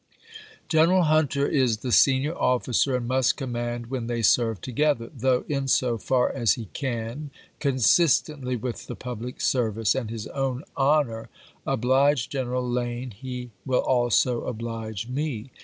General 0.67 1.03
Hunter 1.03 1.45
is 1.45 1.77
the 1.85 1.91
senior 1.91 2.33
offi 2.33 2.73
cer, 2.73 2.95
and 2.95 3.07
must 3.07 3.37
command 3.37 3.91
when 3.91 4.07
they 4.07 4.23
serve 4.23 4.59
together; 4.59 5.11
though, 5.15 5.45
in 5.47 5.67
so 5.67 5.99
far 5.99 6.31
as 6.31 6.53
he 6.53 6.65
can, 6.73 7.29
consistently 7.59 8.55
with 8.55 8.87
the 8.87 8.95
public 8.95 9.39
service 9.39 9.93
and 9.93 10.09
his 10.09 10.25
own 10.29 10.63
honor, 10.75 11.29
oblige 11.67 12.29
General 12.29 12.67
Lane 12.67 13.11
he 13.11 13.51
will 13.63 13.81
also 13.81 14.43
oblige 14.45 15.07
me. 15.07 15.51